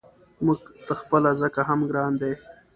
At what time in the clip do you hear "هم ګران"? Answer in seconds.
1.69-2.11